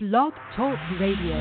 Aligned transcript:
Blog 0.00 0.32
Talk 0.54 0.78
Radio. 1.00 1.34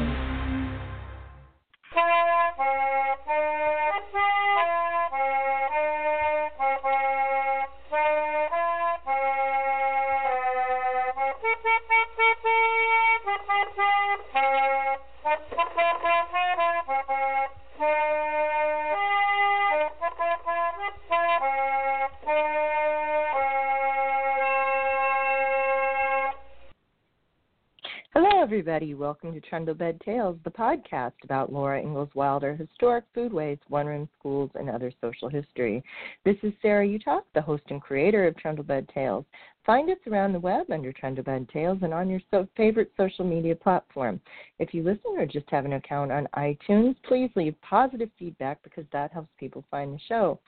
Hello, 28.20 28.42
everybody. 28.42 28.96
Welcome 28.96 29.32
to 29.34 29.40
Trundlebed 29.40 30.02
Tales, 30.02 30.40
the 30.44 30.50
podcast 30.50 31.12
about 31.24 31.54
Laura 31.54 31.80
Ingalls 31.80 32.09
Wilder, 32.16 32.55
historic 32.55 33.03
foodways, 33.16 33.59
one 33.67 33.85
room 33.85 34.09
schools, 34.17 34.49
and 34.55 34.71
other 34.71 34.91
social 34.99 35.30
history. 35.30 35.84
This 36.25 36.35
is 36.41 36.52
Sarah 36.59 36.88
Uthoff, 36.88 37.22
the 37.35 37.41
host 37.44 37.61
and 37.70 37.80
creator 37.80 38.25
of 38.25 38.35
Trundlebed 38.38 38.89
Tales. 38.91 39.23
Find 39.67 39.88
us 39.91 39.99
around 40.08 40.34
the 40.34 40.39
web 40.39 40.72
under 40.72 40.91
Trundlebed 40.91 41.48
Tales 41.49 41.77
and 41.84 41.94
on 41.94 42.09
your 42.09 42.22
so- 42.31 42.48
favorite 42.58 42.91
social 42.98 43.23
media 43.23 43.55
platform. 43.55 44.20
If 44.58 44.73
you 44.73 44.81
listen 44.81 45.13
or 45.16 45.27
just 45.27 45.47
have 45.52 45.66
an 45.66 45.73
account 45.73 46.11
on 46.11 46.27
iTunes, 46.36 46.95
please 47.03 47.30
leave 47.36 47.53
positive 47.61 48.09
feedback 48.17 48.63
because 48.63 48.86
that 48.94 49.11
helps 49.11 49.30
people 49.39 49.63
find 49.70 49.94
the 49.94 49.99
show. 50.08 50.39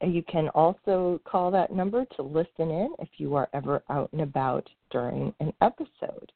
you 0.01 0.23
can 0.23 0.49
also 0.49 1.19
call 1.25 1.51
that 1.51 1.73
number 1.73 2.05
to 2.15 2.21
listen 2.21 2.71
in 2.71 2.93
if 2.99 3.09
you 3.17 3.35
are 3.35 3.49
ever 3.53 3.83
out 3.89 4.09
and 4.13 4.21
about 4.21 4.67
during 4.91 5.33
an 5.39 5.53
episode. 5.61 6.31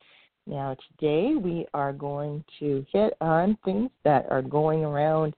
Now, 0.46 0.76
today 0.90 1.36
we 1.36 1.66
are 1.74 1.94
going 1.94 2.44
to 2.60 2.86
hit 2.92 3.14
on 3.22 3.58
things 3.64 3.90
that 4.04 4.26
are 4.30 4.42
going 4.42 4.84
around 4.84 5.36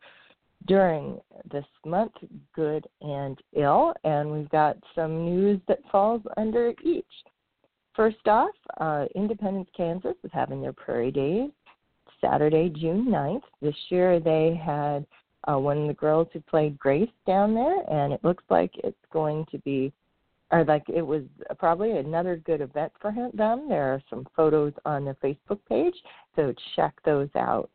during 0.67 1.19
this 1.51 1.65
month, 1.85 2.13
good 2.55 2.87
and 3.01 3.39
ill, 3.53 3.93
and 4.03 4.31
we've 4.31 4.49
got 4.49 4.77
some 4.95 5.25
news 5.25 5.59
that 5.67 5.79
falls 5.91 6.23
under 6.37 6.73
each. 6.83 7.05
First 7.95 8.27
off, 8.27 8.55
uh, 8.79 9.05
Independence, 9.13 9.69
Kansas 9.77 10.15
is 10.23 10.31
having 10.33 10.61
their 10.61 10.73
Prairie 10.73 11.11
Days 11.11 11.51
Saturday, 12.19 12.69
June 12.69 13.05
9th. 13.07 13.43
This 13.61 13.75
year 13.89 14.19
they 14.19 14.59
had 14.63 15.05
uh, 15.49 15.57
one 15.57 15.77
of 15.77 15.87
the 15.87 15.93
girls 15.93 16.27
who 16.33 16.39
played 16.41 16.77
Grace 16.79 17.09
down 17.27 17.53
there, 17.53 17.83
and 17.89 18.13
it 18.13 18.23
looks 18.23 18.43
like 18.49 18.71
it's 18.83 18.97
going 19.11 19.45
to 19.51 19.57
be, 19.59 19.91
or 20.51 20.63
like 20.65 20.83
it 20.89 21.01
was 21.01 21.23
probably 21.59 21.97
another 21.97 22.37
good 22.37 22.61
event 22.61 22.91
for 22.99 23.11
him, 23.11 23.31
them. 23.33 23.67
There 23.69 23.93
are 23.93 24.01
some 24.09 24.27
photos 24.35 24.73
on 24.85 25.05
their 25.05 25.15
Facebook 25.15 25.59
page, 25.67 25.95
so 26.35 26.53
check 26.75 26.93
those 27.03 27.29
out. 27.35 27.69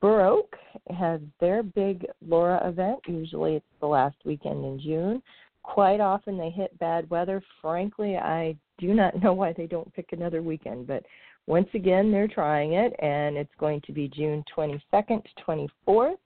Burr 0.00 0.24
Oak 0.26 0.56
has 0.98 1.20
their 1.40 1.62
big 1.62 2.06
Laura 2.26 2.66
event. 2.66 3.00
Usually 3.06 3.56
it's 3.56 3.66
the 3.80 3.86
last 3.86 4.16
weekend 4.24 4.64
in 4.64 4.80
June. 4.80 5.22
Quite 5.62 6.00
often 6.00 6.38
they 6.38 6.48
hit 6.48 6.78
bad 6.78 7.08
weather. 7.10 7.42
Frankly, 7.60 8.16
I 8.16 8.56
do 8.78 8.94
not 8.94 9.22
know 9.22 9.34
why 9.34 9.52
they 9.52 9.66
don't 9.66 9.92
pick 9.94 10.12
another 10.12 10.42
weekend, 10.42 10.86
but 10.86 11.04
once 11.46 11.68
again, 11.74 12.10
they're 12.10 12.28
trying 12.28 12.74
it, 12.74 12.94
and 13.00 13.36
it's 13.36 13.54
going 13.58 13.80
to 13.82 13.92
be 13.92 14.08
June 14.08 14.42
22nd 14.56 15.22
to 15.24 15.68
24th 15.86 16.16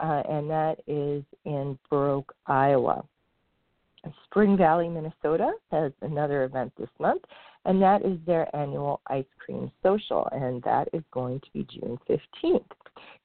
uh, 0.00 0.22
and 0.28 0.48
that 0.50 0.78
is 0.86 1.22
in 1.44 1.78
Oak, 1.90 2.34
Iowa. 2.46 3.04
Spring 4.24 4.56
Valley, 4.56 4.88
Minnesota 4.88 5.52
has 5.70 5.92
another 6.02 6.44
event 6.44 6.72
this 6.78 6.88
month, 6.98 7.22
and 7.64 7.82
that 7.82 8.04
is 8.04 8.18
their 8.26 8.54
annual 8.56 9.00
ice 9.08 9.24
cream 9.38 9.70
social, 9.82 10.28
and 10.32 10.62
that 10.62 10.88
is 10.92 11.02
going 11.10 11.40
to 11.40 11.46
be 11.52 11.66
June 11.68 11.98
15th. 12.08 12.64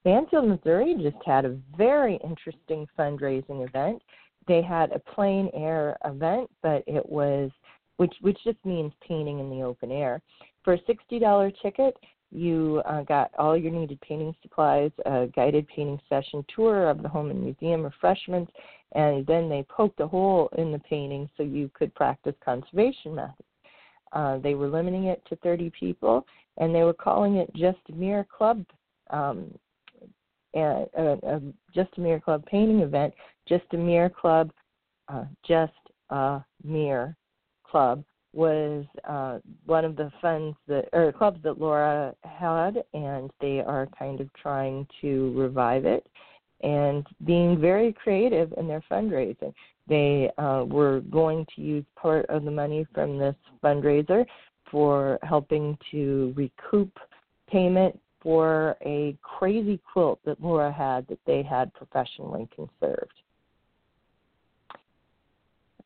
Mansfield, 0.05 0.47
Missouri 0.47 0.95
just 1.01 1.23
had 1.25 1.45
a 1.45 1.57
very 1.77 2.19
interesting 2.23 2.87
fundraising 2.97 3.65
event. 3.67 4.01
They 4.47 4.61
had 4.61 4.91
a 4.91 4.99
plein 4.99 5.49
air 5.53 5.97
event, 6.03 6.49
but 6.61 6.83
it 6.87 7.07
was 7.07 7.51
which 7.97 8.13
which 8.21 8.37
just 8.43 8.57
means 8.65 8.91
painting 9.07 9.39
in 9.39 9.49
the 9.49 9.61
open 9.61 9.91
air. 9.91 10.21
For 10.63 10.73
a 10.73 10.79
$60 10.79 11.53
ticket, 11.61 11.95
you 12.33 12.81
uh, 12.85 13.03
got 13.03 13.31
all 13.37 13.57
your 13.57 13.71
needed 13.71 14.01
painting 14.01 14.35
supplies, 14.41 14.91
a 15.05 15.27
guided 15.35 15.67
painting 15.67 15.99
session, 16.09 16.43
tour 16.53 16.89
of 16.89 17.01
the 17.01 17.09
home 17.09 17.29
and 17.29 17.41
museum, 17.41 17.83
refreshments, 17.83 18.51
and 18.93 19.25
then 19.27 19.49
they 19.49 19.65
poked 19.69 19.99
a 19.99 20.07
hole 20.07 20.49
in 20.57 20.71
the 20.71 20.79
painting 20.79 21.29
so 21.37 21.43
you 21.43 21.69
could 21.73 21.93
practice 21.95 22.35
conservation 22.43 23.15
methods. 23.15 23.37
Uh, 24.13 24.37
they 24.39 24.55
were 24.55 24.67
limiting 24.67 25.05
it 25.05 25.23
to 25.27 25.35
30 25.37 25.71
people, 25.77 26.25
and 26.57 26.73
they 26.73 26.83
were 26.83 26.93
calling 26.93 27.37
it 27.37 27.53
Just 27.55 27.79
a 27.89 27.93
Mere 27.93 28.25
Club, 28.25 28.63
um, 29.09 29.53
uh, 30.55 30.85
uh, 30.97 31.39
Justamere 31.75 32.21
Club 32.21 32.45
painting 32.45 32.81
event. 32.81 33.13
Justamere 33.49 34.13
Club, 34.13 34.51
uh, 35.07 35.25
Just 35.45 35.73
a 36.09 36.43
Mere 36.63 37.15
Club 37.63 38.03
was 38.33 38.85
uh, 39.07 39.39
one 39.65 39.85
of 39.85 39.95
the 39.95 40.11
funds 40.21 40.57
that 40.67 40.89
or 40.91 41.11
clubs 41.11 41.39
that 41.43 41.59
Laura 41.59 42.13
had, 42.23 42.83
and 42.93 43.31
they 43.39 43.59
are 43.59 43.87
kind 43.97 44.19
of 44.19 44.33
trying 44.33 44.87
to 45.01 45.33
revive 45.37 45.85
it 45.85 46.05
and 46.61 47.05
being 47.25 47.59
very 47.59 47.93
creative 47.93 48.53
in 48.57 48.67
their 48.67 48.83
fundraising. 48.89 49.53
They 49.87 50.31
uh, 50.37 50.63
were 50.67 51.01
going 51.11 51.45
to 51.55 51.61
use 51.61 51.85
part 51.95 52.25
of 52.27 52.45
the 52.45 52.51
money 52.51 52.87
from 52.93 53.17
this 53.17 53.35
fundraiser 53.63 54.25
for 54.71 55.19
helping 55.21 55.77
to 55.91 56.33
recoup 56.35 56.97
payment 57.49 57.99
for 58.21 58.77
a 58.85 59.15
crazy 59.21 59.79
quilt 59.91 60.19
that 60.25 60.41
Laura 60.41 60.71
had 60.71 61.05
that 61.09 61.19
they 61.27 61.43
had 61.43 61.73
professionally 61.73 62.47
conserved. 62.55 63.11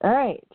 All 0.04 0.12
right, 0.12 0.48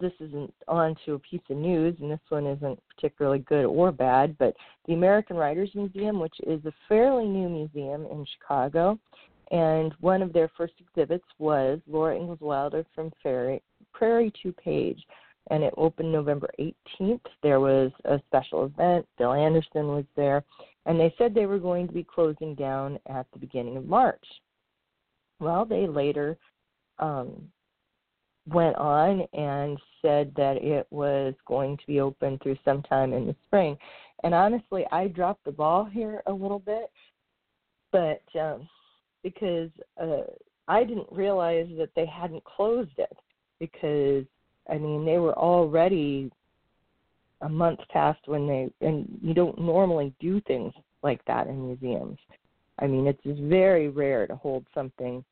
this 0.00 0.12
isn't 0.20 0.52
on 0.66 0.96
to 1.04 1.14
a 1.14 1.18
piece 1.18 1.40
of 1.50 1.56
news, 1.56 1.96
and 2.00 2.10
this 2.10 2.20
one 2.28 2.46
isn't 2.46 2.80
particularly 2.94 3.40
good 3.40 3.64
or 3.64 3.92
bad, 3.92 4.36
but 4.38 4.54
the 4.86 4.94
American 4.94 5.36
Writers 5.36 5.70
Museum, 5.74 6.20
which 6.20 6.36
is 6.46 6.64
a 6.64 6.72
fairly 6.88 7.26
new 7.26 7.48
museum 7.48 8.06
in 8.06 8.24
Chicago, 8.38 8.98
and 9.50 9.94
one 10.00 10.22
of 10.22 10.32
their 10.32 10.50
first 10.56 10.74
exhibits 10.78 11.24
was 11.38 11.80
Laura 11.86 12.16
Ingalls 12.16 12.40
Wilder 12.40 12.84
from 12.94 13.10
Prairie, 13.22 13.62
Prairie 13.92 14.32
to 14.42 14.52
Page, 14.52 15.02
and 15.50 15.62
it 15.62 15.72
opened 15.76 16.12
November 16.12 16.50
18th. 16.60 17.20
There 17.42 17.60
was 17.60 17.90
a 18.04 18.20
special 18.26 18.66
event. 18.66 19.06
Bill 19.16 19.32
Anderson 19.32 19.88
was 19.88 20.04
there, 20.16 20.44
and 20.86 21.00
they 21.00 21.14
said 21.16 21.34
they 21.34 21.46
were 21.46 21.58
going 21.58 21.86
to 21.86 21.94
be 21.94 22.04
closing 22.04 22.54
down 22.54 22.98
at 23.08 23.26
the 23.32 23.38
beginning 23.38 23.76
of 23.76 23.86
March. 23.86 24.24
Well, 25.40 25.64
they 25.64 25.86
later 25.86 26.36
um, 26.98 27.48
went 28.52 28.76
on 28.76 29.22
and 29.32 29.78
said 30.02 30.32
that 30.36 30.56
it 30.58 30.86
was 30.90 31.34
going 31.46 31.76
to 31.76 31.86
be 31.86 32.00
open 32.00 32.38
through 32.42 32.56
sometime 32.64 33.12
in 33.12 33.26
the 33.26 33.36
spring. 33.46 33.76
And 34.24 34.34
honestly, 34.34 34.84
I 34.90 35.08
dropped 35.08 35.44
the 35.44 35.52
ball 35.52 35.84
here 35.84 36.22
a 36.26 36.32
little 36.32 36.58
bit, 36.58 36.90
but 37.92 38.22
um, 38.38 38.68
because 39.22 39.70
uh, 40.00 40.22
I 40.66 40.84
didn't 40.84 41.06
realize 41.10 41.68
that 41.78 41.90
they 41.94 42.06
hadn't 42.06 42.44
closed 42.44 42.98
it 42.98 43.16
because 43.58 44.24
I 44.70 44.78
mean 44.78 45.04
they 45.04 45.18
were 45.18 45.36
already 45.36 46.30
a 47.40 47.48
month 47.48 47.80
past 47.90 48.20
when 48.26 48.46
they 48.46 48.70
and 48.86 49.18
you 49.22 49.34
don't 49.34 49.58
normally 49.60 50.12
do 50.20 50.40
things 50.42 50.72
like 51.02 51.24
that 51.26 51.46
in 51.46 51.66
museums. 51.66 52.18
I 52.80 52.86
mean, 52.86 53.06
it's 53.06 53.40
very 53.40 53.88
rare 53.88 54.26
to 54.26 54.36
hold 54.36 54.64
something 54.72 55.24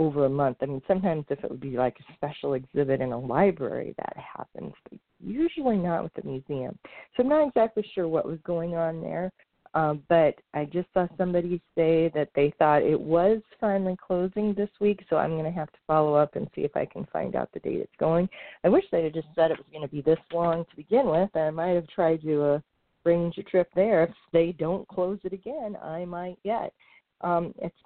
over 0.00 0.24
a 0.24 0.30
month. 0.30 0.56
I 0.62 0.66
mean, 0.66 0.80
sometimes 0.88 1.26
if 1.28 1.44
it 1.44 1.50
would 1.50 1.60
be 1.60 1.76
like 1.76 1.96
a 2.00 2.14
special 2.14 2.54
exhibit 2.54 3.02
in 3.02 3.12
a 3.12 3.18
library, 3.18 3.94
that 3.98 4.16
happens, 4.16 4.72
but 4.88 4.98
usually 5.22 5.76
not 5.76 6.02
with 6.02 6.14
the 6.14 6.22
museum. 6.22 6.76
So 7.14 7.22
I'm 7.22 7.28
not 7.28 7.46
exactly 7.46 7.84
sure 7.94 8.08
what 8.08 8.24
was 8.26 8.38
going 8.42 8.74
on 8.74 9.02
there. 9.02 9.30
Um, 9.74 10.02
but 10.08 10.34
I 10.54 10.64
just 10.64 10.88
saw 10.92 11.06
somebody 11.16 11.60
say 11.76 12.10
that 12.14 12.30
they 12.34 12.52
thought 12.58 12.82
it 12.82 12.98
was 12.98 13.40
finally 13.60 13.96
closing 14.04 14.52
this 14.54 14.70
week, 14.80 15.04
so 15.08 15.16
I'm 15.16 15.32
going 15.32 15.44
to 15.44 15.50
have 15.50 15.70
to 15.70 15.78
follow 15.86 16.14
up 16.14 16.34
and 16.34 16.48
see 16.56 16.62
if 16.62 16.74
I 16.74 16.86
can 16.86 17.06
find 17.12 17.36
out 17.36 17.50
the 17.52 17.60
date 17.60 17.78
it's 17.78 17.92
going. 18.00 18.28
I 18.64 18.68
wish 18.68 18.84
they 18.90 19.04
had 19.04 19.14
just 19.14 19.28
said 19.36 19.52
it 19.52 19.58
was 19.58 19.66
going 19.70 19.86
to 19.86 19.94
be 19.94 20.00
this 20.00 20.18
long 20.32 20.64
to 20.64 20.76
begin 20.76 21.06
with. 21.08 21.36
I 21.36 21.50
might 21.50 21.74
have 21.74 21.86
tried 21.86 22.22
to 22.22 22.42
uh, 22.42 22.60
arrange 23.06 23.38
a 23.38 23.44
trip 23.44 23.68
there. 23.76 24.04
If 24.04 24.10
they 24.32 24.52
don't 24.58 24.88
close 24.88 25.20
it 25.22 25.32
again, 25.32 25.76
I 25.80 26.04
might 26.04 26.38
yet. 26.42 26.72
Um, 27.20 27.54
it's 27.58 27.76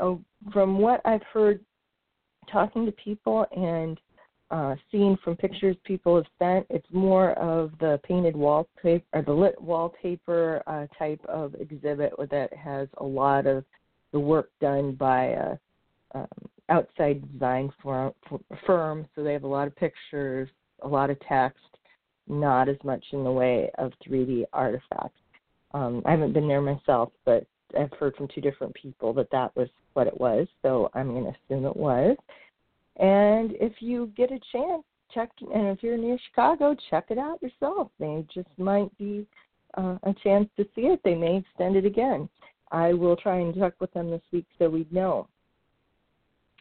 oh, 0.00 0.20
from 0.52 0.78
what 0.78 1.00
I've 1.04 1.22
heard, 1.32 1.60
talking 2.50 2.84
to 2.86 2.92
people 2.92 3.46
and 3.56 3.98
uh, 4.50 4.76
seen 4.92 5.16
from 5.24 5.36
pictures 5.36 5.76
people 5.84 6.16
have 6.16 6.26
sent, 6.38 6.66
it's 6.70 6.86
more 6.92 7.32
of 7.32 7.72
the 7.80 7.98
painted 8.04 8.36
wallpaper 8.36 9.04
or 9.12 9.22
the 9.22 9.32
lit 9.32 9.60
wallpaper 9.60 10.62
uh, 10.66 10.86
type 10.98 11.20
of 11.26 11.54
exhibit 11.54 12.12
that 12.30 12.52
has 12.52 12.88
a 12.98 13.04
lot 13.04 13.46
of 13.46 13.64
the 14.12 14.20
work 14.20 14.50
done 14.60 14.94
by 14.94 15.24
a 15.24 15.58
um, 16.14 16.28
outside 16.68 17.20
design 17.32 17.70
firm, 17.82 18.12
firm. 18.66 19.06
So 19.14 19.24
they 19.24 19.32
have 19.32 19.42
a 19.42 19.48
lot 19.48 19.66
of 19.66 19.74
pictures, 19.76 20.48
a 20.82 20.88
lot 20.88 21.10
of 21.10 21.18
text, 21.28 21.58
not 22.28 22.68
as 22.68 22.76
much 22.84 23.04
in 23.12 23.24
the 23.24 23.32
way 23.32 23.70
of 23.78 23.92
3D 24.06 24.44
artifacts. 24.52 25.18
Um, 25.72 26.02
I 26.06 26.12
haven't 26.12 26.32
been 26.32 26.48
there 26.48 26.62
myself, 26.62 27.10
but 27.24 27.46
I've 27.76 27.92
heard 27.98 28.16
from 28.16 28.28
two 28.34 28.40
different 28.40 28.74
people 28.74 29.12
that 29.14 29.30
that 29.30 29.54
was 29.56 29.68
what 29.94 30.06
it 30.06 30.18
was. 30.18 30.46
So 30.62 30.90
I'm 30.94 31.10
going 31.10 31.24
to 31.24 31.30
assume 31.30 31.66
it 31.66 31.76
was. 31.76 32.16
And 32.96 33.52
if 33.60 33.72
you 33.80 34.12
get 34.16 34.30
a 34.30 34.38
chance, 34.52 34.82
check. 35.12 35.30
And 35.40 35.68
if 35.68 35.82
you're 35.82 35.96
near 35.96 36.18
Chicago, 36.30 36.76
check 36.90 37.06
it 37.10 37.18
out 37.18 37.42
yourself. 37.42 37.90
They 37.98 38.24
just 38.32 38.48
might 38.56 38.96
be 38.98 39.26
uh, 39.76 39.98
a 40.02 40.14
chance 40.22 40.48
to 40.56 40.64
see 40.74 40.82
it. 40.82 41.00
They 41.04 41.14
may 41.14 41.38
extend 41.38 41.76
it 41.76 41.86
again. 41.86 42.28
I 42.70 42.92
will 42.92 43.16
try 43.16 43.38
and 43.38 43.54
check 43.54 43.74
with 43.80 43.92
them 43.92 44.10
this 44.10 44.22
week 44.32 44.46
so 44.58 44.68
we'd 44.68 44.92
know. 44.92 45.28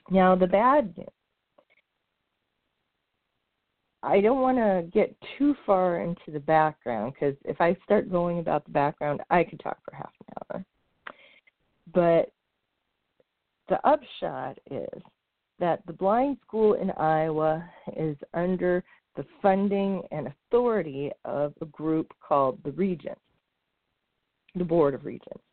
Now 0.10 0.36
the 0.36 0.48
bad 0.48 0.95
news. 0.98 1.07
I 4.04 4.19
don't 4.19 4.42
want 4.42 4.57
to 4.57 4.86
get 4.94 5.15
too 5.38 5.56
far 5.65 6.01
into 6.01 6.31
the 6.31 6.39
background 6.39 7.13
because 7.13 7.36
if 7.45 7.62
I 7.62 7.77
start 7.86 8.12
going 8.12 8.39
about 8.39 8.65
the 8.65 8.71
background, 8.71 9.21
I 9.30 9.45
could 9.45 9.62
talk 9.62 9.77
for 9.86 9.95
half 9.95 10.12
an 10.27 10.36
hour. 10.51 10.65
But 11.93 12.31
the 13.69 13.79
upshot 13.87 14.57
is 14.69 15.01
that 15.59 15.85
the 15.85 15.93
blind 15.93 16.37
school 16.45 16.73
in 16.73 16.91
Iowa 16.91 17.63
is 17.95 18.17
under 18.33 18.83
the 19.15 19.25
funding 19.41 20.01
and 20.11 20.27
authority 20.27 21.11
of 21.23 21.53
a 21.61 21.65
group 21.65 22.11
called 22.19 22.59
the 22.63 22.71
Regents, 22.71 23.21
the 24.55 24.63
Board 24.63 24.93
of 24.93 25.05
Regents. 25.05 25.43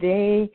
They 0.00 0.50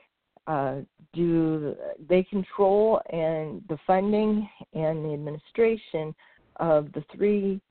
uh, 0.45 0.81
do 1.13 1.75
they 2.09 2.23
control 2.23 2.99
and 3.11 3.61
the 3.69 3.77
funding 3.87 4.47
and 4.73 5.05
the 5.05 5.13
administration 5.13 6.13
of 6.57 6.91
the 6.93 7.03
three 7.15 7.61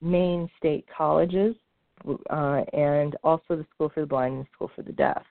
main 0.00 0.48
state 0.56 0.86
colleges 0.96 1.54
uh, 2.30 2.62
and 2.72 3.16
also 3.22 3.56
the 3.56 3.66
School 3.74 3.90
for 3.92 4.00
the 4.00 4.06
Blind 4.06 4.34
and 4.34 4.44
the 4.44 4.48
School 4.54 4.70
for 4.74 4.82
the 4.82 4.92
Deaf, 4.92 5.22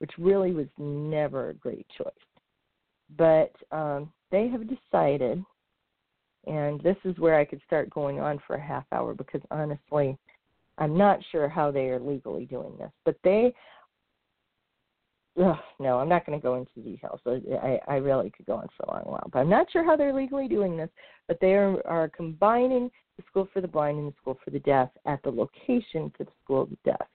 which 0.00 0.10
really 0.18 0.52
was 0.52 0.66
never 0.78 1.50
a 1.50 1.54
great 1.54 1.86
choice. 1.96 2.10
But 3.16 3.52
um, 3.70 4.12
they 4.30 4.48
have 4.48 4.62
decided, 4.68 5.44
and 6.46 6.80
this 6.82 6.96
is 7.04 7.18
where 7.18 7.38
I 7.38 7.44
could 7.44 7.60
start 7.66 7.90
going 7.90 8.18
on 8.18 8.40
for 8.46 8.56
a 8.56 8.60
half 8.60 8.84
hour 8.92 9.14
because 9.14 9.42
honestly, 9.50 10.16
I'm 10.78 10.96
not 10.96 11.20
sure 11.30 11.48
how 11.48 11.70
they 11.70 11.90
are 11.90 12.00
legally 12.00 12.46
doing 12.46 12.72
this, 12.78 12.90
but 13.04 13.16
they. 13.22 13.52
Ugh, 15.40 15.56
no, 15.78 15.98
I'm 15.98 16.08
not 16.08 16.26
going 16.26 16.38
to 16.38 16.42
go 16.42 16.56
into 16.56 16.82
details. 16.82 17.20
I, 17.26 17.78
I 17.86 17.96
really 17.96 18.30
could 18.30 18.46
go 18.46 18.54
on 18.54 18.68
for 18.76 18.82
a 18.84 18.90
long 18.92 19.04
while, 19.04 19.30
but 19.32 19.38
I'm 19.38 19.48
not 19.48 19.70
sure 19.70 19.84
how 19.84 19.96
they're 19.96 20.12
legally 20.12 20.48
doing 20.48 20.76
this. 20.76 20.90
But 21.28 21.38
they 21.40 21.54
are, 21.54 21.86
are 21.86 22.08
combining 22.08 22.90
the 23.16 23.22
School 23.28 23.48
for 23.52 23.60
the 23.60 23.68
Blind 23.68 23.98
and 23.98 24.08
the 24.08 24.14
School 24.20 24.38
for 24.44 24.50
the 24.50 24.58
Deaf 24.60 24.88
at 25.06 25.22
the 25.22 25.30
location 25.30 26.12
for 26.16 26.24
the 26.24 26.32
School 26.42 26.62
of 26.62 26.70
the 26.70 26.78
Deaf. 26.84 27.06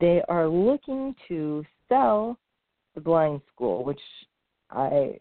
They 0.00 0.22
are 0.28 0.48
looking 0.48 1.14
to 1.28 1.64
sell 1.88 2.38
the 2.94 3.00
blind 3.00 3.40
school, 3.52 3.84
which 3.84 4.00
I 4.70 5.18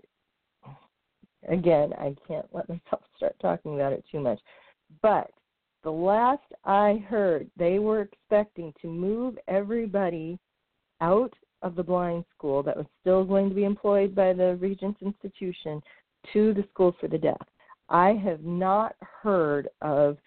again, 1.47 1.93
I 1.93 2.15
can't 2.27 2.47
let 2.53 2.69
myself 2.69 3.01
start 3.15 3.35
talking 3.41 3.75
about 3.75 3.93
it 3.93 4.03
too 4.11 4.19
much. 4.19 4.39
But 5.01 5.31
the 5.83 5.91
last 5.91 6.43
I 6.65 7.03
heard, 7.07 7.49
they 7.57 7.79
were 7.79 8.01
expecting 8.01 8.73
to 8.81 8.87
move 8.87 9.37
everybody 9.47 10.37
out 11.01 11.33
of 11.61 11.75
the 11.75 11.83
blind 11.83 12.25
school 12.35 12.61
that 12.63 12.77
was 12.77 12.85
still 13.01 13.23
going 13.23 13.49
to 13.49 13.55
be 13.55 13.63
employed 13.63 14.13
by 14.13 14.33
the 14.33 14.55
Regents 14.55 15.01
Institution 15.01 15.81
to 16.33 16.53
the 16.53 16.65
School 16.71 16.95
for 16.99 17.07
the 17.07 17.17
Deaf. 17.17 17.41
I 17.89 18.13
have 18.23 18.43
not 18.43 18.95
heard 18.99 19.69
of 19.81 20.17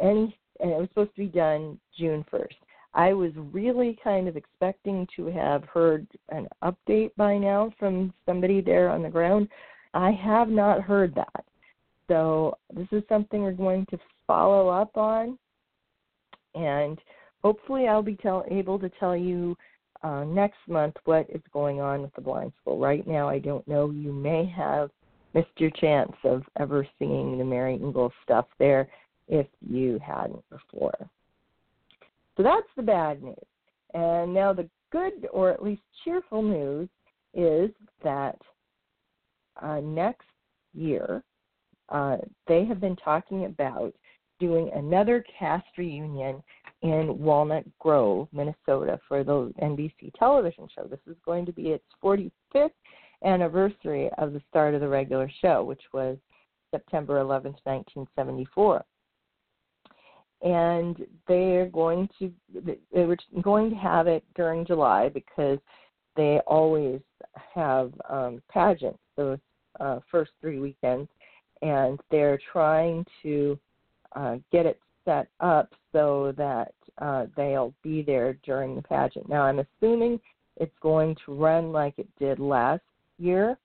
any, 0.00 0.38
and 0.60 0.70
it 0.70 0.78
was 0.78 0.88
supposed 0.88 1.14
to 1.16 1.22
be 1.22 1.26
done 1.26 1.78
June 1.98 2.24
1st. 2.32 2.54
I 2.94 3.12
was 3.12 3.32
really 3.52 3.98
kind 4.04 4.28
of 4.28 4.36
expecting 4.36 5.06
to 5.16 5.26
have 5.26 5.64
heard 5.64 6.06
an 6.28 6.46
update 6.62 7.10
by 7.16 7.38
now 7.38 7.72
from 7.78 8.12
somebody 8.26 8.60
there 8.60 8.90
on 8.90 9.02
the 9.02 9.08
ground, 9.08 9.48
I 9.94 10.10
have 10.10 10.48
not 10.48 10.82
heard 10.82 11.14
that. 11.14 11.44
So 12.08 12.58
this 12.74 12.88
is 12.92 13.02
something 13.08 13.42
we're 13.42 13.52
going 13.52 13.86
to 13.90 13.98
follow 14.26 14.68
up 14.68 14.96
on, 14.96 15.38
and 16.54 16.98
hopefully 17.42 17.88
I'll 17.88 18.02
be 18.02 18.16
tell, 18.16 18.44
able 18.50 18.78
to 18.78 18.90
tell 19.00 19.16
you 19.16 19.56
uh, 20.02 20.24
next 20.24 20.58
month 20.68 20.96
what 21.04 21.26
is 21.30 21.42
going 21.52 21.80
on 21.80 22.02
with 22.02 22.14
the 22.14 22.20
blind 22.20 22.52
school. 22.60 22.78
Right 22.78 23.06
now, 23.06 23.28
I 23.28 23.38
don't 23.38 23.66
know. 23.66 23.90
You 23.90 24.12
may 24.12 24.44
have 24.54 24.90
missed 25.34 25.48
your 25.56 25.70
chance 25.70 26.12
of 26.24 26.42
ever 26.58 26.86
seeing 26.98 27.38
the 27.38 27.44
Mary 27.44 27.74
Ingalls 27.74 28.12
stuff 28.22 28.46
there 28.58 28.88
if 29.28 29.46
you 29.66 29.98
hadn't 30.04 30.44
before. 30.50 31.08
So 32.42 32.48
that's 32.48 32.66
the 32.76 32.82
bad 32.82 33.22
news. 33.22 33.36
And 33.94 34.34
now 34.34 34.52
the 34.52 34.68
good, 34.90 35.28
or 35.32 35.50
at 35.50 35.62
least 35.62 35.82
cheerful 36.04 36.42
news, 36.42 36.88
is 37.34 37.70
that 38.02 38.36
uh, 39.62 39.78
next 39.78 40.26
year, 40.74 41.22
uh, 41.90 42.16
they 42.48 42.64
have 42.64 42.80
been 42.80 42.96
talking 42.96 43.44
about 43.44 43.94
doing 44.40 44.72
another 44.74 45.24
cast 45.38 45.66
reunion 45.78 46.42
in 46.82 47.16
Walnut 47.16 47.64
Grove, 47.78 48.26
Minnesota, 48.32 48.98
for 49.06 49.22
the 49.22 49.52
NBC 49.62 50.12
television 50.18 50.66
show. 50.74 50.88
This 50.88 50.98
is 51.06 51.16
going 51.24 51.46
to 51.46 51.52
be 51.52 51.68
its 51.68 51.84
45th 52.02 52.70
anniversary 53.24 54.10
of 54.18 54.32
the 54.32 54.42
start 54.50 54.74
of 54.74 54.80
the 54.80 54.88
regular 54.88 55.30
show, 55.40 55.62
which 55.62 55.82
was 55.92 56.18
September 56.72 57.20
11th, 57.20 57.60
1974. 57.62 58.84
And 60.42 61.06
they're 61.28 61.66
going 61.66 62.08
to 62.18 62.32
they 62.92 63.04
were 63.04 63.16
going 63.42 63.70
to 63.70 63.76
have 63.76 64.06
it 64.06 64.24
during 64.34 64.66
July 64.66 65.08
because 65.08 65.58
they 66.16 66.40
always 66.46 67.00
have 67.54 67.92
um, 68.10 68.42
pageants 68.52 68.98
those 69.16 69.38
uh, 69.80 70.00
first 70.10 70.32
three 70.40 70.58
weekends, 70.58 71.08
and 71.62 72.00
they're 72.10 72.38
trying 72.52 73.04
to 73.22 73.58
uh, 74.16 74.36
get 74.50 74.66
it 74.66 74.80
set 75.04 75.28
up 75.40 75.72
so 75.92 76.32
that 76.36 76.74
uh, 76.98 77.26
they'll 77.36 77.74
be 77.82 78.02
there 78.02 78.38
during 78.44 78.74
the 78.74 78.82
pageant. 78.82 79.28
Now, 79.28 79.42
I'm 79.42 79.60
assuming 79.60 80.20
it's 80.56 80.74
going 80.80 81.16
to 81.24 81.34
run 81.34 81.72
like 81.72 81.94
it 81.98 82.08
did 82.18 82.38
last 82.38 82.82
year, 83.18 83.56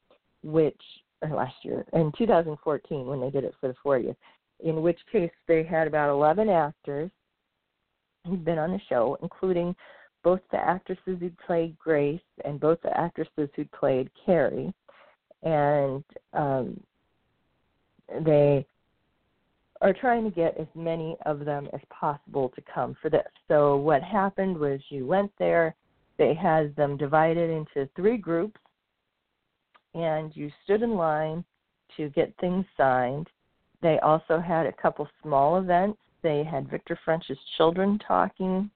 which 0.44 0.82
or 1.22 1.30
last 1.30 1.56
year 1.64 1.84
in 1.94 2.12
2014 2.18 3.08
when 3.08 3.20
they 3.20 3.32
did 3.32 3.44
it 3.44 3.56
for 3.60 3.68
the 3.68 3.76
40th. 3.84 4.16
In 4.64 4.82
which 4.82 5.00
case, 5.12 5.32
they 5.48 5.64
had 5.64 5.88
about 5.88 6.10
11 6.10 6.50
actors 6.50 7.12
who'd 8.26 8.44
been 8.44 8.58
on 8.58 8.72
the 8.72 8.82
show, 8.90 9.18
including 9.22 9.76
both 10.24 10.42
the 10.52 10.58
actresses 10.58 11.20
who 11.20 11.30
played 11.46 11.78
Grace 11.78 12.20
and 12.44 12.60
both 12.60 12.82
the 12.82 12.98
actresses 12.98 13.50
who 13.56 13.66
played 13.66 14.10
Carrie 14.26 14.74
and 15.44 16.04
um, 16.34 16.80
they 18.26 18.66
are 19.82 19.94
trying 19.94 20.24
to 20.24 20.32
get 20.32 20.58
as 20.58 20.68
many 20.76 21.16
of 21.26 21.46
them 21.46 21.68
as 21.74 21.82
possible 21.90 22.50
to 22.56 22.62
come 22.74 22.96
for 23.02 23.10
this. 23.10 23.28
So 23.48 23.78
what 23.78 24.02
happened 24.02 24.58
was 24.58 24.80
you 24.90 25.06
went 25.06 25.32
there, 25.38 25.76
they 26.18 26.34
had 26.34 26.76
them 26.76 26.98
divided 26.98 27.50
into 27.50 27.88
three 27.96 28.18
groups, 28.18 28.60
and 29.94 30.36
you 30.36 30.52
stood 30.64 30.82
in 30.82 30.96
line 30.96 31.44
to 31.96 32.10
get 32.10 32.34
things 32.40 32.66
signed. 32.76 33.28
They 33.82 34.00
also 34.00 34.40
had 34.40 34.66
a 34.66 34.74
couple 34.74 35.08
small 35.22 35.60
events. 35.60 36.00
They 36.24 36.44
had 36.44 36.70
Victor 36.70 37.00
French's 37.06 37.38
children 37.58 38.00
talking, 38.06 38.70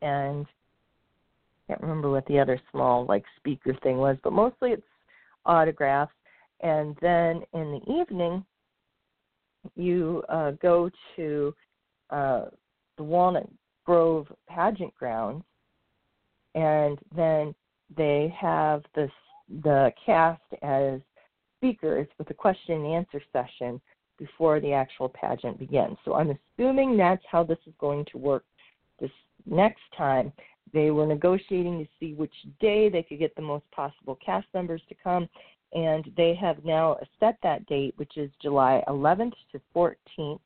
and 0.00 0.46
I 0.46 1.72
can't 1.72 1.82
remember 1.82 2.10
what 2.10 2.26
the 2.26 2.38
other 2.38 2.60
small 2.70 3.04
like 3.06 3.24
speaker 3.36 3.74
thing 3.82 3.98
was, 3.98 4.16
but 4.22 4.32
mostly 4.32 4.70
it's 4.72 4.82
autographs. 5.44 6.12
And 6.60 6.96
then 7.02 7.42
in 7.52 7.72
the 7.72 8.00
evening, 8.00 8.44
you 9.76 10.22
uh, 10.28 10.52
go 10.62 10.90
to 11.16 11.54
uh, 12.10 12.44
the 12.96 13.02
Walnut 13.02 13.48
Grove 13.84 14.26
pageant 14.48 14.94
grounds, 14.94 15.44
and 16.54 16.98
then 17.14 17.54
they 17.96 18.34
have 18.38 18.82
the 18.94 19.08
the 19.62 19.92
cast 20.04 20.40
as 20.62 21.00
speakers 21.64 22.06
with 22.18 22.28
a 22.28 22.34
question 22.34 22.84
and 22.84 22.86
answer 22.86 23.22
session 23.32 23.80
before 24.18 24.60
the 24.60 24.72
actual 24.72 25.08
pageant 25.08 25.58
begins. 25.58 25.96
So 26.04 26.14
I'm 26.14 26.36
assuming 26.58 26.96
that's 26.96 27.24
how 27.30 27.42
this 27.42 27.58
is 27.66 27.72
going 27.80 28.04
to 28.12 28.18
work 28.18 28.44
this 29.00 29.10
next 29.46 29.82
time. 29.96 30.30
They 30.74 30.90
were 30.90 31.06
negotiating 31.06 31.78
to 31.78 31.88
see 31.98 32.14
which 32.14 32.34
day 32.60 32.88
they 32.90 33.02
could 33.02 33.18
get 33.18 33.34
the 33.34 33.42
most 33.42 33.64
possible 33.70 34.18
cast 34.24 34.46
members 34.52 34.82
to 34.88 34.94
come, 35.02 35.26
and 35.72 36.10
they 36.16 36.34
have 36.34 36.64
now 36.64 36.98
set 37.18 37.38
that 37.42 37.64
date, 37.66 37.94
which 37.96 38.16
is 38.16 38.30
July 38.42 38.82
11th 38.86 39.32
to 39.52 39.60
14th 39.74 40.40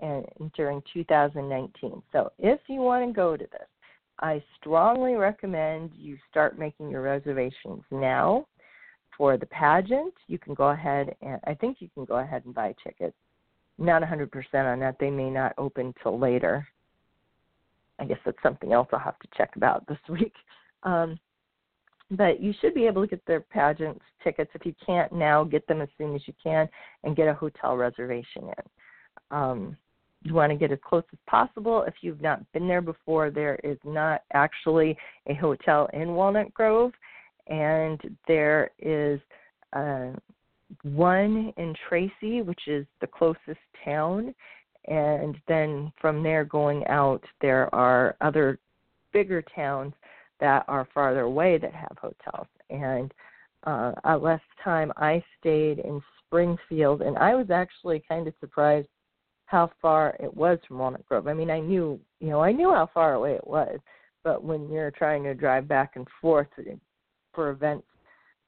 and 0.00 0.52
during 0.54 0.82
2019. 0.92 2.02
So 2.12 2.32
if 2.38 2.60
you 2.66 2.80
want 2.80 3.08
to 3.08 3.12
go 3.14 3.36
to 3.36 3.44
this, 3.44 3.68
I 4.20 4.42
strongly 4.60 5.14
recommend 5.14 5.90
you 5.96 6.18
start 6.30 6.58
making 6.58 6.90
your 6.90 7.02
reservations 7.02 7.82
now. 7.90 8.46
For 9.16 9.36
the 9.36 9.46
pageant, 9.46 10.14
you 10.26 10.38
can 10.38 10.54
go 10.54 10.70
ahead 10.70 11.14
and 11.22 11.40
I 11.46 11.54
think 11.54 11.78
you 11.80 11.88
can 11.94 12.04
go 12.04 12.16
ahead 12.16 12.44
and 12.44 12.54
buy 12.54 12.74
tickets. 12.82 13.16
Not 13.78 14.02
100% 14.02 14.28
on 14.54 14.80
that; 14.80 14.96
they 14.98 15.10
may 15.10 15.30
not 15.30 15.52
open 15.58 15.94
till 16.02 16.18
later. 16.18 16.66
I 17.98 18.04
guess 18.04 18.18
that's 18.24 18.42
something 18.42 18.72
else 18.72 18.88
I'll 18.92 18.98
have 18.98 19.18
to 19.20 19.28
check 19.36 19.50
about 19.56 19.86
this 19.88 19.98
week. 20.08 20.34
Um, 20.82 21.18
but 22.10 22.40
you 22.40 22.52
should 22.60 22.74
be 22.74 22.86
able 22.86 23.02
to 23.02 23.08
get 23.08 23.24
their 23.26 23.40
pageant 23.40 24.00
tickets. 24.22 24.50
If 24.54 24.66
you 24.66 24.74
can't 24.84 25.12
now, 25.12 25.42
get 25.44 25.66
them 25.66 25.80
as 25.80 25.88
soon 25.96 26.14
as 26.14 26.22
you 26.26 26.34
can 26.42 26.68
and 27.02 27.16
get 27.16 27.28
a 27.28 27.34
hotel 27.34 27.76
reservation 27.76 28.44
in. 28.44 28.64
Um, 29.30 29.76
you 30.22 30.34
want 30.34 30.52
to 30.52 30.56
get 30.56 30.72
as 30.72 30.78
close 30.84 31.04
as 31.12 31.18
possible. 31.26 31.82
If 31.82 31.94
you've 32.00 32.20
not 32.20 32.40
been 32.52 32.68
there 32.68 32.80
before, 32.80 33.30
there 33.30 33.56
is 33.62 33.78
not 33.84 34.22
actually 34.32 34.96
a 35.26 35.34
hotel 35.34 35.88
in 35.92 36.14
Walnut 36.14 36.52
Grove, 36.54 36.92
and 37.46 38.00
there 38.26 38.70
is 38.78 39.20
uh, 39.72 40.12
one 40.82 41.52
in 41.56 41.74
Tracy, 41.88 42.42
which 42.42 42.66
is 42.66 42.86
the 43.00 43.06
closest 43.06 43.60
town. 43.84 44.34
And 44.86 45.36
then 45.48 45.92
from 46.00 46.22
there 46.22 46.44
going 46.44 46.86
out, 46.86 47.24
there 47.40 47.74
are 47.74 48.16
other 48.20 48.58
bigger 49.12 49.42
towns 49.54 49.94
that 50.40 50.64
are 50.68 50.88
farther 50.92 51.22
away 51.22 51.58
that 51.58 51.72
have 51.72 51.96
hotels. 52.00 52.48
And 52.70 53.12
uh, 53.66 53.92
last 54.20 54.42
time 54.62 54.92
I 54.96 55.22
stayed 55.40 55.78
in 55.78 56.02
Springfield, 56.26 57.02
and 57.02 57.16
I 57.16 57.34
was 57.34 57.50
actually 57.50 58.02
kind 58.06 58.26
of 58.26 58.34
surprised 58.40 58.88
how 59.46 59.70
far 59.80 60.16
it 60.20 60.34
was 60.34 60.58
from 60.66 60.78
Walnut 60.78 61.06
Grove. 61.06 61.28
I 61.28 61.34
mean, 61.34 61.50
I 61.50 61.60
knew, 61.60 61.98
you 62.20 62.28
know, 62.28 62.40
I 62.42 62.52
knew 62.52 62.70
how 62.70 62.90
far 62.92 63.14
away 63.14 63.34
it 63.34 63.46
was, 63.46 63.78
but 64.22 64.42
when 64.42 64.68
you're 64.68 64.90
trying 64.90 65.22
to 65.24 65.34
drive 65.34 65.68
back 65.68 65.92
and 65.96 66.06
forth 66.20 66.48
for 67.34 67.50
events 67.50 67.86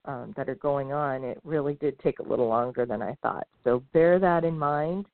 um, 0.05 0.33
that 0.37 0.49
are 0.49 0.57
going 0.57 0.93
on, 0.93 1.25
it 1.25 1.41
really 1.45 1.75
did 1.75 1.99
take 2.01 2.19
a 2.19 2.23
little 2.23 2.49
longer 2.49 2.87
than 2.87 3.03
I 3.03 3.17
thought. 3.23 3.47
So 3.65 3.83
bear 3.93 4.19
that 4.19 4.45
in 4.45 4.59
mind. 4.59 5.07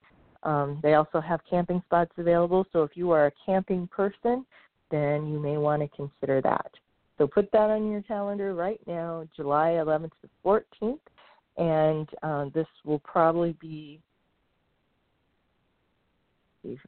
Um, 0.43 0.81
they 0.83 0.95
also 0.95 1.21
have 1.21 1.41
camping 1.49 1.83
spots 1.87 2.13
available, 2.17 2.67
so 2.73 2.83
if 2.83 2.97
you 2.97 3.11
are 3.13 3.27
a 3.27 3.33
camping 3.47 3.87
person, 3.87 4.45
then 4.91 5.29
you 5.33 5.39
may 5.39 5.57
want 5.57 5.83
to 5.83 5.89
consider 5.97 6.41
that. 6.43 6.71
So 7.17 7.27
put 7.27 7.51
that 7.53 7.71
on 7.71 7.91
your 7.91 8.03
calendar 8.03 8.55
right 8.55 8.81
now, 8.87 9.27
July 9.37 9.79
11th 9.79 10.11
to 10.23 10.29
14th, 10.45 10.99
and 11.57 12.09
uh, 12.23 12.47
this 12.53 12.67
will 12.85 12.99
probably 13.01 13.53
be 13.61 14.01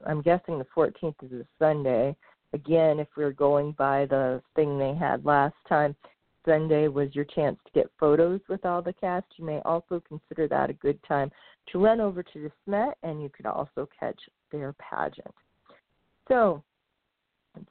I'm 0.07 0.23
guessing 0.23 0.59
the 0.59 0.67
14th 0.77 1.15
is 1.23 1.33
a 1.33 1.45
Sunday. 1.59 2.17
Again, 2.53 3.01
if 3.01 3.09
we're 3.17 3.33
going 3.33 3.73
by 3.73 4.07
the 4.07 4.41
thing 4.55 4.79
they 4.79 4.95
had 4.95 5.25
last 5.25 5.57
time, 5.69 5.97
Sunday 6.45 6.89
was 6.89 7.15
your 7.15 7.25
chance 7.25 7.59
to 7.65 7.73
get 7.73 7.91
photos 7.99 8.41
with 8.49 8.65
all 8.65 8.83
the 8.83 8.93
cast. 8.93 9.27
You 9.37 9.45
may 9.45 9.61
also 9.65 10.03
consider 10.07 10.49
that 10.49 10.71
a 10.71 10.75
good 10.75 10.99
time 11.05 11.31
to 11.73 11.83
run 11.83 12.01
over 12.01 12.23
to 12.23 12.43
De 12.43 12.53
Smet, 12.65 12.97
and 13.03 13.23
you 13.23 13.29
could 13.29 13.47
also 13.47 13.89
catch 13.99 14.21
their 14.53 14.75
pageant. 14.75 15.35
So 16.29 16.63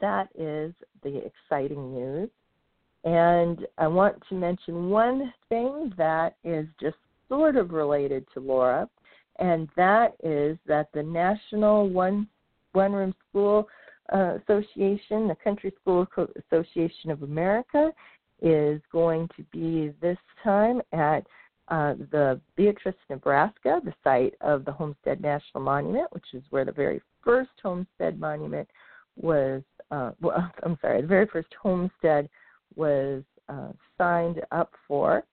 that 0.02 0.30
is 0.36 0.74
the 1.04 1.24
exciting 1.26 1.94
news. 1.94 2.30
And 3.04 3.68
I 3.78 3.88
want 3.88 4.16
to 4.30 4.36
mention 4.36 4.90
one 4.90 5.34
thing 5.50 5.94
that 5.98 6.36
is 6.44 6.68
just 6.80 6.98
sort 7.28 7.58
of 7.58 7.72
related 7.72 8.26
to 8.34 8.40
Laura 8.40 8.88
and 9.40 9.68
that 9.76 10.14
is 10.24 10.58
that 10.68 10.90
the 10.94 11.04
National 11.04 11.90
One 11.90 12.28
One 12.74 12.94
Room 12.94 13.14
School 13.30 13.68
uh, 14.14 14.38
Association, 14.44 15.28
the 15.28 15.38
Country 15.44 15.74
School 15.82 16.06
Association 16.52 17.10
of 17.10 17.24
America, 17.24 17.92
is 18.44 18.82
going 18.92 19.28
to 19.36 19.44
be 19.52 19.94
this 20.02 20.18
time 20.44 20.82
at 20.92 21.26
uh, 21.70 21.96
the 22.12 22.40
Beatrice, 22.56 22.96
Nebraska, 23.10 23.82
the 23.84 23.94
site 24.04 24.36
of 24.42 24.66
the 24.66 24.72
Homestead 24.72 25.22
National 25.22 25.64
Monument, 25.64 26.12
which 26.12 26.26
is 26.34 26.44
where 26.52 26.66
the 26.66 26.72
very 26.72 27.02
first 27.24 27.52
Homestead 27.62 28.20
Monument 28.20 28.68
was. 29.16 29.64
Uh, 29.90 30.12
well, 30.22 30.52
I'm 30.64 30.78
sorry, 30.82 31.02
the 31.02 31.08
very 31.08 31.26
first 31.28 31.50
homestead 31.62 32.30
was 32.76 33.24
uh, 33.50 33.70
signed 33.98 34.42
up 34.52 34.72
for 34.88 35.24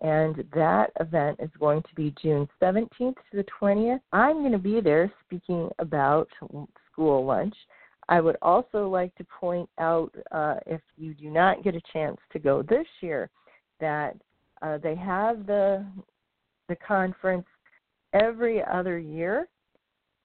and 0.00 0.44
that 0.54 0.90
event 1.00 1.38
is 1.40 1.50
going 1.58 1.82
to 1.82 1.94
be 1.94 2.14
June 2.20 2.48
17th 2.60 2.88
to 2.98 3.14
the 3.32 3.44
20th. 3.60 4.00
I'm 4.12 4.40
going 4.40 4.52
to 4.52 4.58
be 4.58 4.80
there 4.80 5.12
speaking 5.24 5.70
about 5.78 6.28
school 6.92 7.24
lunch. 7.24 7.54
I 8.08 8.20
would 8.20 8.36
also 8.42 8.88
like 8.88 9.14
to 9.16 9.24
point 9.24 9.68
out, 9.78 10.14
uh, 10.32 10.56
if 10.66 10.80
you 10.96 11.14
do 11.14 11.30
not 11.30 11.64
get 11.64 11.74
a 11.74 11.80
chance 11.92 12.18
to 12.32 12.38
go 12.38 12.62
this 12.62 12.86
year, 13.00 13.30
that 13.80 14.16
uh, 14.62 14.78
they 14.78 14.94
have 14.94 15.46
the 15.46 15.84
the 16.68 16.76
conference 16.76 17.46
every 18.12 18.62
other 18.64 18.98
year. 18.98 19.48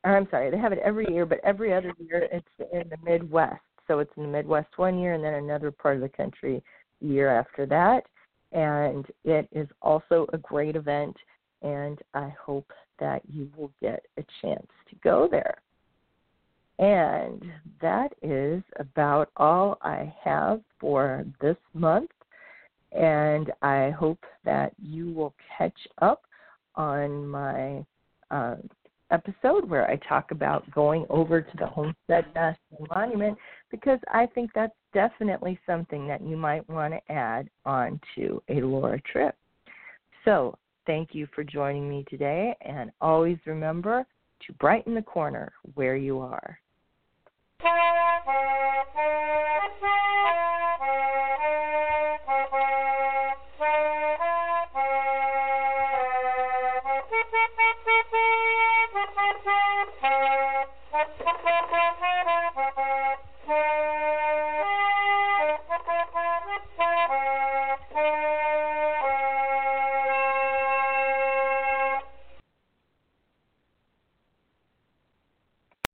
Or 0.06 0.16
I'm 0.16 0.28
sorry, 0.32 0.50
they 0.50 0.58
have 0.58 0.72
it 0.72 0.80
every 0.80 1.06
year, 1.12 1.26
but 1.26 1.40
every 1.44 1.74
other 1.74 1.94
year 2.00 2.28
it's 2.32 2.72
in 2.72 2.90
the 2.90 2.98
Midwest. 3.04 3.62
So 3.88 4.00
it's 4.00 4.12
in 4.16 4.24
the 4.24 4.30
Midwest 4.30 4.78
one 4.78 5.00
year, 5.00 5.14
and 5.14 5.24
then 5.24 5.34
another 5.34 5.72
part 5.72 5.96
of 5.96 6.02
the 6.02 6.10
country 6.10 6.64
the 7.02 7.08
year 7.08 7.30
after 7.30 7.66
that 7.66 8.04
and 8.52 9.06
it 9.24 9.48
is 9.52 9.68
also 9.82 10.26
a 10.34 10.38
great 10.38 10.76
event 10.76 11.16
and 11.62 12.00
I 12.14 12.34
hope 12.42 12.72
that 13.00 13.22
you 13.32 13.50
will 13.56 13.72
get 13.82 14.06
a 14.18 14.24
chance 14.42 14.68
to 14.90 14.96
go 15.04 15.28
there. 15.30 15.56
And 16.80 17.44
that 17.82 18.14
is 18.22 18.64
about 18.78 19.30
all 19.36 19.78
I 19.82 20.14
have 20.24 20.62
for 20.80 21.26
this 21.42 21.58
month. 21.74 22.10
And 22.94 23.52
I 23.62 23.92
hope 23.92 24.24
that 24.46 24.74
you 24.82 25.12
will 25.12 25.34
catch 25.58 25.78
up 26.02 26.24
on 26.76 27.28
my 27.28 27.86
uh, 28.32 28.56
episode 29.12 29.70
where 29.70 29.90
I 29.92 29.98
talk 30.08 30.32
about 30.32 30.70
going 30.72 31.06
over 31.10 31.42
to 31.42 31.58
the 31.58 31.68
Homestead 31.68 32.26
National 32.34 32.88
Monument 32.96 33.38
because 33.70 34.00
I 34.12 34.26
think 34.28 34.52
that's 34.56 34.74
definitely 34.94 35.60
something 35.66 36.08
that 36.08 36.22
you 36.22 36.38
might 36.38 36.68
want 36.70 36.94
to 36.94 37.12
add 37.12 37.50
on 37.66 38.00
to 38.16 38.42
a 38.48 38.62
Laura 38.62 39.02
trip. 39.02 39.36
So, 40.24 40.58
thank 40.86 41.10
you 41.14 41.28
for 41.36 41.44
joining 41.44 41.90
me 41.90 42.06
today, 42.10 42.56
and 42.62 42.92
always 43.02 43.38
remember 43.46 44.06
to 44.48 44.54
brighten 44.54 44.96
the 44.96 45.02
corner 45.02 45.52
where 45.76 45.96
you 45.96 46.20
are. 46.20 46.58
Thank 47.62 47.76
you. 49.82 50.09